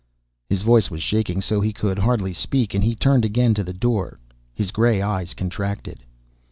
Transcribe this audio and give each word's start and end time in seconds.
His 0.49 0.63
voice 0.63 0.89
was 0.89 1.03
shaking 1.03 1.41
so 1.41 1.61
he 1.61 1.71
could 1.71 1.99
hardly 1.99 2.33
speak 2.33 2.73
and 2.73 2.83
he 2.83 2.95
turned 2.95 3.23
again 3.23 3.53
to 3.53 3.63
the 3.63 3.71
door, 3.71 4.19
his 4.51 4.71
gray 4.71 4.99
eyes 4.99 5.35
contracted. 5.35 5.99